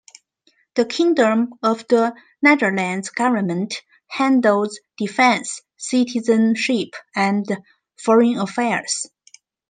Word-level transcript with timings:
The 0.73 0.83
'Kingdom 0.85 1.53
of 1.61 1.87
the 1.87 2.15
Netherlands' 2.41 3.11
Government 3.11 3.75
handles 4.07 4.79
defense, 4.97 5.61
citizenship 5.77 6.95
and 7.15 7.45
foreign 7.97 8.39
affairs. 8.39 9.05